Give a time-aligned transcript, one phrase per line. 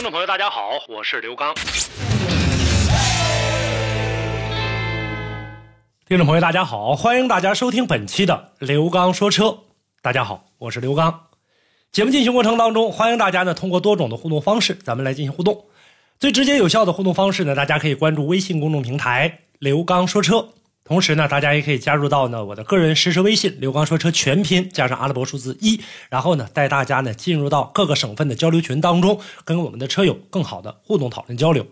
[0.00, 1.54] 听众朋友，大家好，我是刘刚。
[6.08, 9.58] 听众朋友，大家好，欢迎大家收听本期的刘刚说车。
[10.00, 11.26] 大家好，我是刘刚。
[11.92, 15.66] 节目进行过程当中，欢迎大家呢通过多种的互动方式，咱们来进行互动。
[16.18, 20.48] 最直接有效的互动方式呢，大家可以关注微信公众平台“刘刚说车”，
[20.90, 31.64] 同时呢，大家也可以加入到呢我的个人实时微信“刘刚说车”全拼加上阿拉伯数字一，然后呢带大家呢进入到各个省份的交流群当中，跟我们的车友更好的互动讨论交流。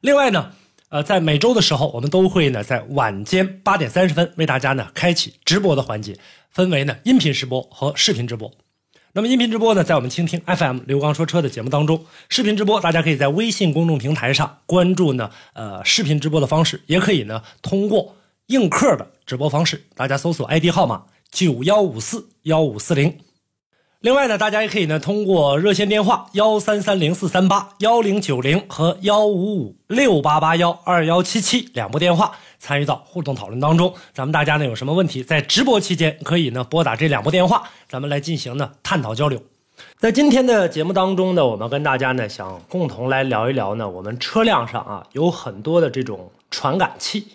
[0.00, 0.52] 另外呢，
[0.88, 6.18] 呃，在每周的时候，我们都会呢在晚间八点三十分为大家呢开启直播的环节，
[6.50, 8.50] 分为呢音频直播和视频直播。
[9.12, 11.98] 那么音频直播呢，在我们蜻蜓 FM 刘刚说车的节目当中；
[12.30, 18.16] 视频直播，大家可以在微信公众平台上关注呢，呃，视频直播的方式，也可以呢通过
[18.48, 23.18] 映客的直播方式，大家搜索 ID 号码九幺五四幺五四零。
[24.00, 33.92] 另外呢，大家也可以呢通过热线电话幺三三零四三八幺零九零和幺五五六八八幺二幺七七两部电话参与到互动讨论当中。
[34.14, 39.42] 咱们大家呢有什么问题，在直播期间可以呢拨打这两部电话，咱们来进行呢探讨交流。
[39.98, 47.26] 在今天的节目当中呢，我们跟大家呢想共同来聊一聊呢，我们车辆上啊有很多的这种传感器，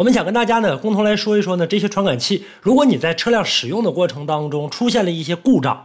[0.00, 5.84] 我们想跟大家呢共同来说一说呢这些传感器，如果你在车辆使用的过程当中出现了一些故障。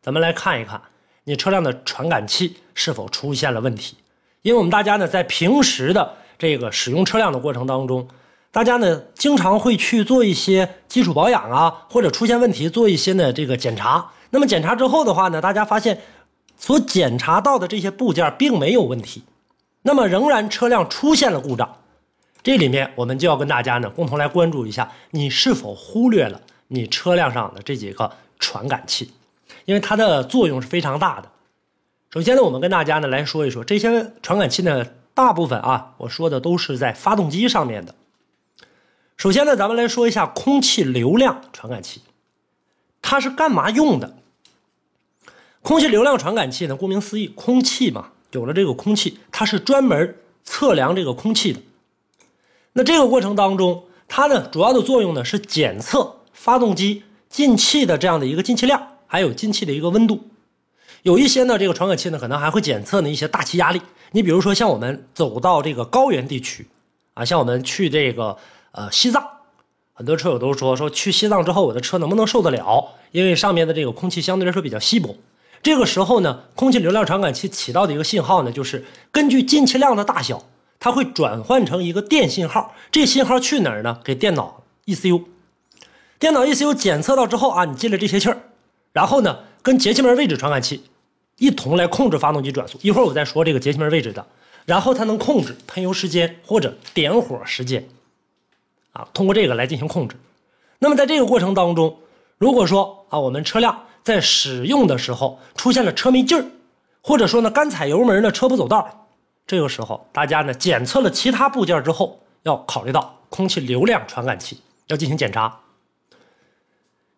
[0.00, 0.80] 咱们来看一看，
[1.24, 3.96] 你车辆的传感器是否出现了问题？
[4.42, 8.06] 因为我们大家呢，在平时的这个使用车辆的过程当中，
[8.52, 14.12] 大家呢经常会去做一些基础保养啊，或者出现问题做一些呢这个检查。
[14.30, 16.00] 那么检查之后的话呢，大家发现
[16.56, 19.24] 所检查到的这些部件并没有问题，
[19.82, 21.78] 那么仍然车辆出现了故障，
[22.42, 29.12] 这里面我们就要跟大家呢共同来关注一下，你是否忽略了你车辆上的这几个传感器？
[29.66, 31.30] 因为它的作用是非常大的。
[32.10, 34.84] 首先呢，我们跟大家呢来说一说这些传感器呢，
[35.14, 37.94] 大部分啊，我说的都是在发动机上面的。
[39.16, 42.00] 首先呢，咱们来说一下空气流量传感器，
[43.02, 44.16] 它是干嘛用的？
[45.62, 51.60] 空气流量传感器呢，顾名思义，空气嘛，有了这个空气，它是专门测量这个空气的。
[52.72, 58.86] 那这个过程当中，它呢主要的作用呢是检测发动机进气的这样的一个进气量。
[59.12, 60.20] 还有进气的一个温度，
[61.02, 63.82] 有一些呢，这个传感器呢，可能还会检测呢一些大气压力。
[64.12, 66.68] 你比如说，像我们走到这个高原地区，
[67.14, 68.36] 啊，像我们去这个
[68.70, 69.26] 呃西藏，
[69.94, 72.90] 很多车友都说说去西藏之后，我的车能不能受得了？
[73.10, 75.16] 因为上面的这个空气相对来说比较稀薄。
[75.60, 80.44] 这个时候呢，空气流量传感器起到的一个信号呢，就是根据进气量的大小，
[80.80, 82.74] 它会转换成一个电信号。
[82.90, 84.00] 这信号去哪儿呢？
[84.02, 85.22] 给电脑 ECU。
[86.18, 88.38] 电脑 ECU 检测到之后啊，你进了这些气儿。
[88.92, 90.82] 然后呢，跟节气门位置传感器
[91.38, 92.78] 一同来控制发动机转速。
[92.82, 94.26] 一会儿我再说这个节气门位置的。
[94.66, 97.88] 然后它能控制喷油时间或者点火时间，
[98.92, 100.16] 啊，通过这个来进行控制。
[100.78, 101.98] 那么在这个过程当中，
[102.38, 106.44] 如果说啊，我们车辆在使用的时候出现了车没劲儿，
[107.02, 108.99] 或者说呢干踩油门呢车不走道，
[109.50, 115.58] 这个时候大家呢检测了其他部件之后，要考虑到空气流量传感器要进行检查。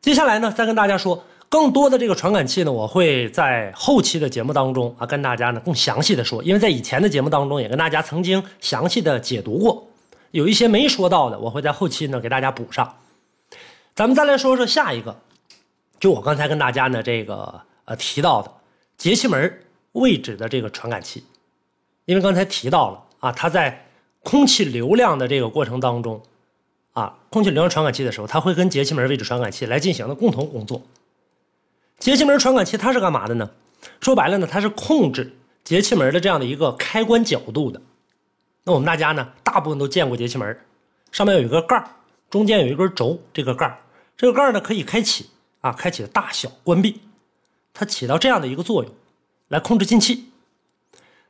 [0.00, 1.22] 接下来呢，再跟大家说。
[1.50, 6.42] 更多的这个传感器呢，我会在后期的节目当中啊，跟大家呢更详细的说。
[6.42, 9.86] 因为在以前的节目当中也跟大家曾经详细的解读过，
[10.30, 12.96] 有一些没说到的，我会在后期呢给大家补上。
[13.94, 15.14] 咱们再来说说下一个，
[16.00, 18.50] 就我刚才跟大家呢这个呃提到的
[18.96, 19.60] 节气门
[19.92, 21.22] 位置的这个传感器，
[22.04, 23.86] 因为刚才提到了啊，它在
[24.22, 26.22] 空气流量的这个过程当中
[26.92, 30.82] 啊，空气流量传感器的时候，它会跟节气门位置传感器来进行的共同工作。
[31.98, 33.50] 节气门传感器它是干嘛的呢？
[34.00, 37.80] 说白了呢，它是控制节气门的这样的一个开关角度的。
[38.64, 40.58] 那我们大家呢，大部分都见过节气门，
[41.10, 41.88] 上面有一个盖儿，
[42.30, 43.78] 中间有一根轴，这个盖儿，
[44.16, 45.30] 这个盖儿呢可以开启
[45.60, 47.00] 啊，开启的大小、关闭，
[47.72, 48.92] 它起到这样的一个作用，
[49.48, 50.31] 来控制进气。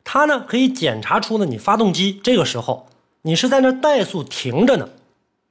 [0.05, 2.89] 它呢可以检查出呢你发动机这个时候
[3.23, 4.89] 你是在那怠速停着呢，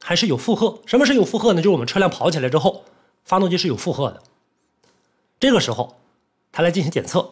[0.04, 0.80] 还是有负荷？
[0.86, 1.62] 什么是有负荷呢？
[1.62, 2.84] 就是我们车辆跑起来之后，
[3.24, 4.22] 发动机是有负荷的。
[5.40, 5.96] 这个时候，
[6.52, 7.32] 它来进行检测。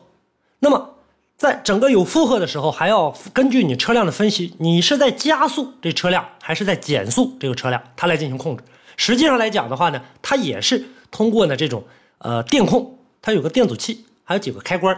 [0.60, 0.96] 那么，
[1.36, 8.64] 在整个有负荷的时候，还要根据你车辆的分析，你是在加速这车辆，还是在减速这个车辆，它来进行控制。
[8.96, 11.84] 实际上来讲的话呢，它也是通过呢这种
[12.20, 14.98] 呃电控，它有个电阻器，还有几个开关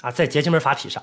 [0.00, 1.02] 啊，在节气门阀体上。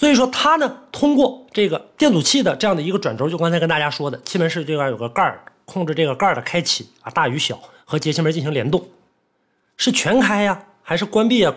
[0.00, 8.88] 所以说它呢，通过这个电阻器的这样的一个转轴，就刚才跟大家说的，气门室这边有个盖儿，控制这个盖儿的开启啊，大与小和节气门进行联动，
[9.76, 11.54] 是全开呀，还是关闭呀？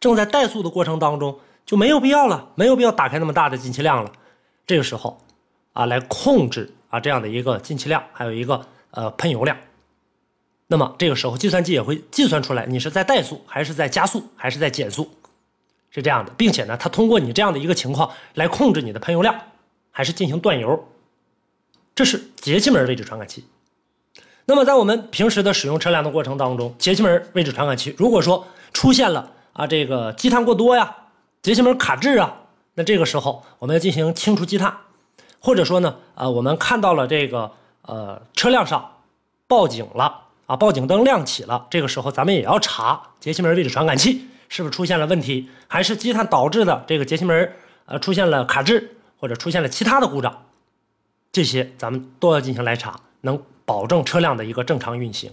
[0.00, 4.10] 正在怠速的过程当中就没有必要了，没有必要打开那么大的进气量了。
[4.66, 5.20] 这个时候
[5.74, 9.54] 啊，来控制啊这样的一个进气量，还有一个呃喷油量。
[10.68, 15.10] 那么这个时候计算机也会计算出来，你是在怠速，还是在加速，还是在减速。
[15.94, 19.38] 是这样的，并且呢，它通过你这样的一个情况来控制你的喷油量，
[19.90, 20.88] 还是进行断油，
[21.94, 23.44] 这是节气门位置传感器。
[24.46, 30.96] 那么在我们平时的使用车辆的过程当中，节气门位置传感器如果说出现了啊这个积碳过多呀，
[31.42, 32.38] 节气门卡滞啊，
[32.72, 34.74] 那这个时候我们要进行清除积碳，
[35.40, 37.52] 或者说呢，啊我们看到了这个
[37.82, 38.96] 呃车辆上
[39.46, 44.26] 报警了啊，报警灯亮起了，这个时候咱们也要查节气门位置传感器。
[44.52, 47.54] 是不是出现了问题，还是积碳导致的这个节气门
[47.86, 50.44] 呃出现了卡滞，或者出现了其他的故障？
[51.32, 55.30] 这些咱们都要进行来查，能保证车辆的一个正常运行。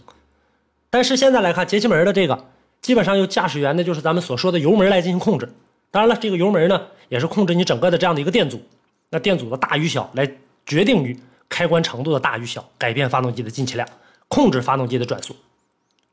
[0.90, 2.46] 但是现在来看，节气门的这个
[2.80, 5.54] 基本上由驾驶员的就是咱们所说的油门来进行控制。
[5.92, 8.66] 当然了，这个油门呢也是控制你整个的这样的一个电阻，
[9.10, 10.32] 那电阻的大与小来
[10.66, 11.20] 决定于
[11.50, 13.86] 开关程度的大与小，改变发动机的进气量，
[14.30, 15.36] 控制发动机的转速，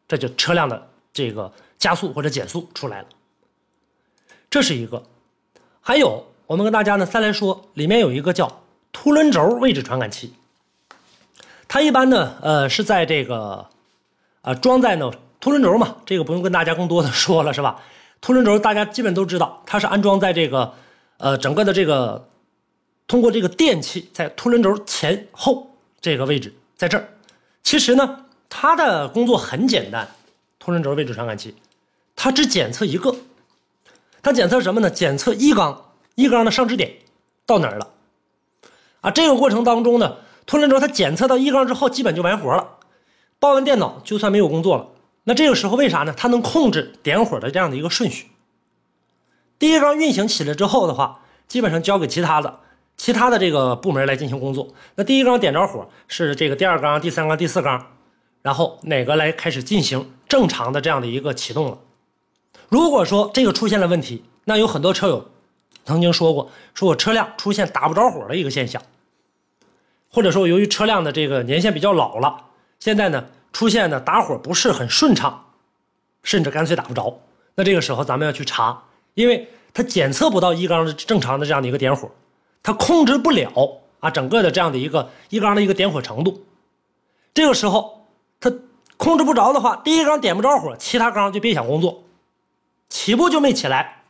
[0.09, 1.50] 这就车辆的这个。
[1.78, 3.08] 加速或者减速出来了，
[4.48, 5.02] 这是一个。
[5.82, 10.32] 还有，我们跟大家呢再来说，里面有一个叫凸轮轴位置传感器。
[11.68, 13.68] 它一般呢，呃，是在这个，
[14.40, 17.82] 啊，装在呢凸轮轴嘛，这个不用跟大家更多的说了，是吧？
[18.22, 20.72] 凸轮轴大家基本都知道，它是安装在这个，
[21.18, 22.26] 呃，整个的这个，
[23.06, 27.06] 通过这个电器在凸轮轴前后这个位置，在这儿。
[27.62, 30.08] 其实呢，它的工作很简单，
[30.66, 31.54] 凸轮轴位置传感器。
[32.16, 33.14] 它只检测一个，
[34.20, 34.90] 它检测什么呢？
[34.90, 36.90] 检测一缸，一缸的上支点
[37.46, 37.90] 到哪儿了？
[39.00, 42.78] 啊，这个过程当中呢，凸轮轴它检测到一缸之后，基本就完活了。
[43.38, 44.88] 报完电脑就算没有工作了。
[45.22, 46.12] 那这个时候为啥呢？
[46.16, 48.26] 它能控制点火的这样的一个顺序。
[49.60, 52.58] 第一缸运行起来之后的话，基本上交给其他的
[52.96, 54.74] 其他的这个部门来进行工作。
[54.96, 57.95] 那第一缸点着火是这个第二缸、第三缸、第四缸，
[58.46, 61.78] 然后哪个来开始进行正常的这样的一个启动了？
[62.69, 65.28] 如果说这个出现了问题，那有很多车友
[65.84, 68.81] 曾经说过，说我车辆出现打不着火的一个现象，
[70.12, 72.37] 或者说由于车辆的这个年限比较老了，
[72.78, 75.46] 现在呢出现的打火不是很顺畅，
[76.22, 77.19] 甚至干脆打不着。
[77.56, 78.81] 那这个时候咱们要去查，
[79.14, 82.08] 因为它检测不到一缸的正常的这样的一个点火，
[82.62, 86.44] 它控制不了啊整个的这样的一个一缸的一个点火程度。
[87.34, 87.95] 这个时候
[88.96, 92.02] 控制不着的话，第一缸点不着火，其他缸就别想工作。
[92.88, 94.04] 起步就没起来，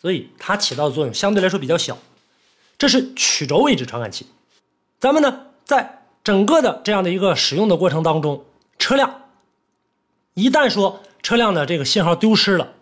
[0.00, 1.96] 所以它起到的作用相对来说比较小。
[2.78, 4.26] 这是曲轴位置传感器。
[5.00, 8.44] 咱们呢，在整个的这样的一个使用的过程当中，
[8.78, 9.22] 车辆
[10.34, 12.74] 一旦说车辆的这个信号丢失了，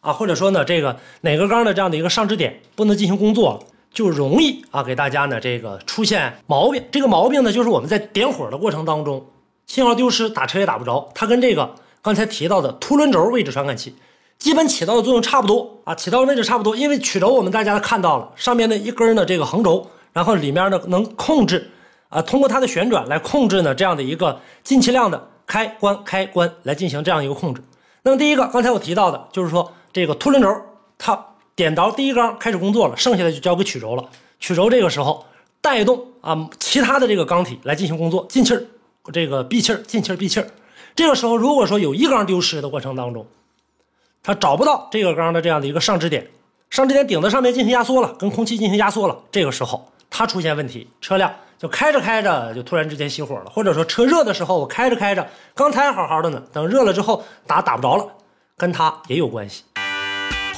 [0.00, 6.82] 啊，或者说呢这个哪个缸的这样的一个上支点不能进行工作，就容易啊给大家呢这个出现毛病。
[6.90, 9.26] 这个毛病呢，就是我们在点火的过程当中，
[9.66, 11.10] 信号丢失，打车也打不着。
[11.14, 13.94] 它跟这个刚才提到的凸轮轴位置传感器。
[14.36, 16.76] 基本起到的作用差不多啊，起到的位置差不多。
[16.76, 21.70] 因为曲轴我们大家看到了上面的一根呢这个横轴，然后里面呢能控制
[22.08, 27.62] 啊，通过它的旋转来控制呢这样的一个进气量的开关开关来进行这样一个控制。
[28.02, 30.54] 那么第一个刚才我提到的就是说这个凸轮轴
[30.98, 34.04] 它点着第一缸开始工作了，剩下的就交给曲轴了。
[34.40, 35.24] 曲轴这个时候
[35.62, 38.62] 带动啊其他的这个缸体来进行工作，进气儿
[39.12, 40.46] 这个闭气儿进气儿闭气儿。
[40.94, 43.26] 这个时候如果说有一缸丢失的过程当中，
[44.22, 46.30] 它找不到这个缸的这样的一个上支点，
[46.70, 49.18] 上支点顶子上面进行压缩了，跟空气进行压缩了。
[49.30, 58.06] 这个时候它出现问题，车辆就开着开着就突然之间熄火了，或者说车热的时候我开着开着刚才好好的呢，等热了之后打打不着了，
[58.56, 59.64] 跟它也有关系。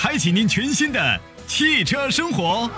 [0.00, 2.70] 开启您全新的汽车生活。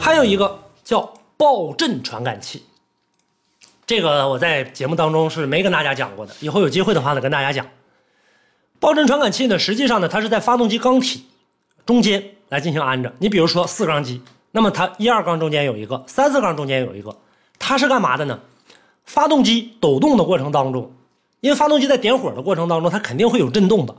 [0.00, 2.64] 还有一个叫爆震传感器，
[3.86, 7.66] 这个我在节目当中是没跟大家讲过的，以后有机会的话呢，跟大家讲。
[8.80, 11.26] 爆震传感器呢，实际上呢，它是在发动机缸体
[11.84, 13.12] 中间来进行安着。
[13.18, 14.22] 你比如说四缸机，
[14.52, 17.14] 那么它一二缸中间有一个，三四缸中间有一个，
[17.58, 18.40] 它是干嘛的呢？
[19.04, 20.92] 发动机抖动的过程当中，
[21.40, 23.94] 因为发动机在点火的过程当中，它肯定会有震动的。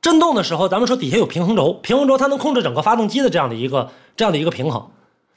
[0.00, 4.90] 震动的时候，咱们说底下有平衡轴，平衡轴它能控制整个发动机的这样的一个这样的一个平衡。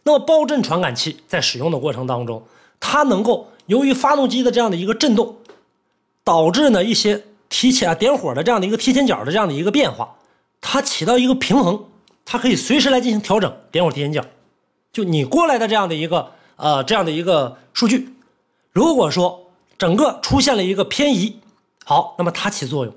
[0.04, 2.44] 那么爆震传感器在使用的过程当中，
[2.80, 5.38] 它能够由于发动机的这样的一个震动，
[6.24, 10.16] 导致呢一些提前点火的这样的一个提前角的这样的一个变化，
[10.60, 11.86] 它起到一个平衡，
[12.26, 14.22] 它可以随时来进行调整点火提前角。
[14.92, 18.14] 就你过来的这样的一个呃这样的一个数据，
[18.72, 19.47] 如果说
[19.78, 21.40] 整个出现了一个偏移，
[21.86, 22.94] 好，那么它起作用。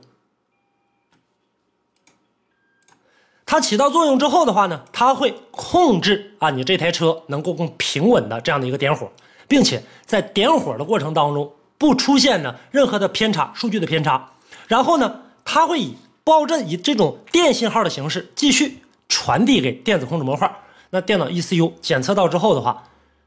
[3.44, 9.10] 它起到作用之后的话呢，它会控制啊你这台车能够更平稳的这样的一个点火，
[9.48, 14.30] 并且在点火的过程当中不出现呢任何的偏差，数据的偏差。
[14.68, 20.48] 然后呢，它会以爆震以这种电信号的形式继续传递给电子控制模块。
[20.90, 22.84] 那电脑 ECU 检测到之后的话，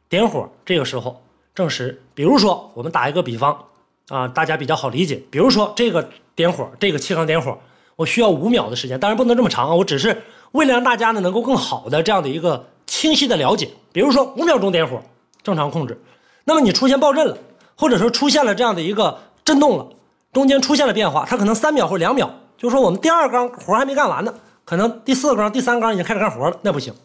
[0.08, 1.22] 点火这个时候
[1.56, 3.66] 证实，比如说我们打一个比方
[4.10, 7.58] 啊，大家比较好理解，比如说这个点火，这个气缸点火。
[7.96, 9.76] 我需要五秒的时间，当然不能这么长啊！
[9.76, 13.70] 我只是为了让大家呢能够更好的这样的一个清晰的了解。
[13.92, 15.00] 比如说五秒钟点火，
[15.44, 16.02] 正常控制。
[16.46, 17.38] 那么你出现爆震了，
[17.78, 19.88] 或者说出现了这样的一个震动了，
[20.34, 24.34] 中间出现了变化，它可能三秒或两秒，就是说我们第二缸活还没干完呢，
[24.66, 26.96] 可能第四缸、第三缸已经开始干活了，那不行。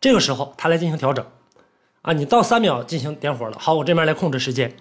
[0.00, 1.24] 这个时候它来进行调整，
[2.06, 4.74] 啊，你到三秒进行点火了，好，我这边来控制时间，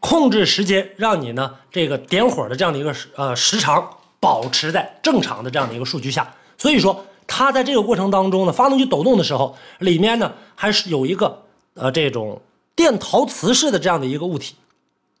[0.00, 3.86] 控制时间，让你呢这个点火的这样的一个时呃时长。
[4.20, 11.42] 保持在正常的这样的一个数据下，所以说它在这个过程当中呢，发动机抖动的时候，里面呢还是有一个
[11.74, 12.40] 呃这种
[12.74, 14.54] 电陶瓷式的这样的一个物体，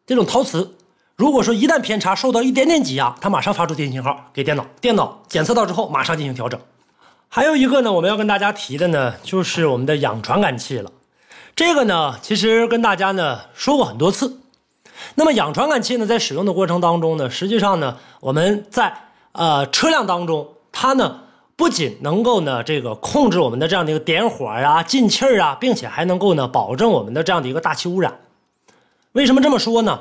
[0.06, 0.74] 这种陶瓷
[1.16, 6.58] 如果说一旦偏差受到一点点挤压，它马上发出电信号给电脑，电脑检测到之后马上进行调整。
[7.28, 10.90] 还有一个呢，我们要跟大家提的呢，就是我们的氧传感器了。
[11.56, 14.40] 这个呢，其实跟大家呢说过很多次。
[15.14, 18.92] 那么氧传感器呢，在使用的过程当中呢，实际上呢，我们在
[19.30, 21.20] 呃车辆当中，它呢
[21.54, 28.18] 不仅能够呢这个控制我们的这样的一个点火啊、进气儿啊，并且还能够呢保证我们的这样的一个大气污染。
[29.12, 30.00] 为什么这么说呢？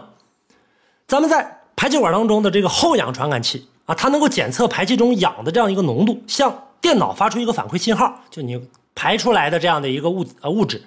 [1.06, 8.60] 咱们在排气管当中的这个后氧传感器啊，它能够检测排气中氧的这样一个浓度，向电脑发出一个反馈信号，就你
[8.96, 10.82] 排出来的这样的一个物呃物质，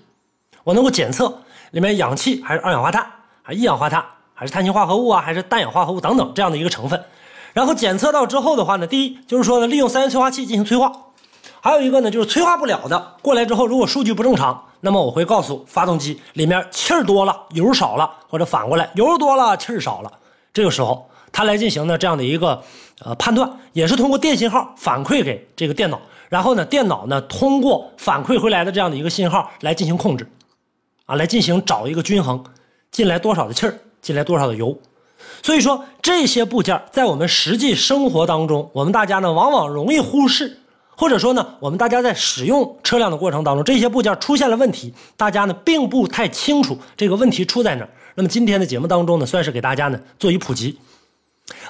[0.66, 1.32] 我能够检测
[1.70, 3.06] 里面氧气还是二氧化碳。
[3.48, 4.04] 还是一氧化碳，
[4.34, 7.00] 还是碳氢化合物啊，还是氮氧化合物等等这样的一个成分，
[7.52, 10.90] 然后检测到之后的话呢，第一就是说呢，利用三元催化器进行催化，
[11.60, 20.10] 还有一个呢就是催化不了的过来之后，如果数据不正常，那么我会告诉发动机里面气儿多了，油少了，或者反过来油多了，气儿少了，
[20.52, 22.60] 这个时候它来进行呢这样的一个
[23.04, 30.28] 呃判断，也是通过电信号反馈给这个电脑，然后呢电脑呢通过反馈回来的这样的一个信号来进行控制，
[31.06, 32.44] 啊，来进行找一个均衡。
[32.92, 34.74] 进来多少的气儿，进来多少的油，
[35.42, 40.56] 所以说这些部件在我们实际生活当中，我们大家呢往往容易忽视，
[40.96, 47.90] 或者说呢，我们大家在使用车辆的过程当中，这些部件出现了问题，大家呢并不太清楚这个问题出在哪儿。
[48.14, 50.78] 那么今天的节目当中呢，算是给大家呢做一普及。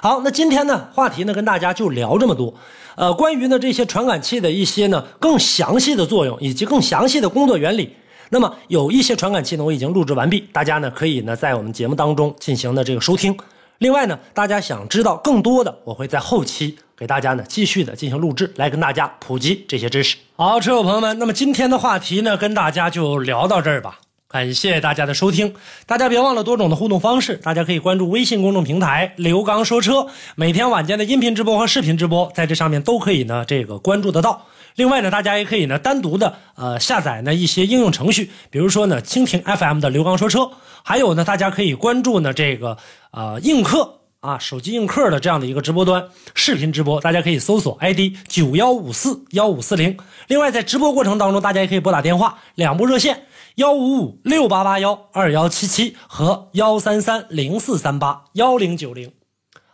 [0.01, 2.53] 好，那今天呢话题呢跟大家就聊这么多，
[2.95, 7.93] 呃，关于呢这些传感器的一些呢更详细的作用以及更详细的工作原理。
[8.29, 13.37] 那么有一些传感器呢，我已经录制完毕，大家呢可以呢在我们节目当中进行的这个收听。
[13.79, 20.17] 另外呢，大家想知道更多的，我会在后期给大家呢继续的进行录制，来跟大家普及这些知识。
[20.35, 23.99] 好，车友朋友们，那么今天的话题呢，跟大家就聊到这儿吧。
[24.29, 25.53] 感谢大家的收听，
[25.85, 34.47] 大家别忘了多种的互动方式，大家可以关注微信公众平台“刘刚说车”，每天晚间的音频直播和视频直播，在这上面都可以呢这个关注得到。
[34.77, 40.51] 另外呢，大家也可以呢单独的呃下载呢一些应用程序，比如说呢蜻蜓 FM 的刘刚说车，
[40.83, 42.77] 还有呢大家可以关注呢这个
[43.09, 49.97] 呃映客啊手机映客的这样的一个直播端视频直播，大家可以搜索 ID 九幺五四幺五四零。
[50.27, 59.11] 另外在直播过程当中，大家也可以拨打电话两部热线幺五五六八八幺二幺七七和幺三三零四三八幺零九零。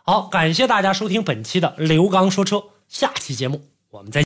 [0.02, 4.22] 好，感谢大家收听本期的刘刚说车，下期节目我们再。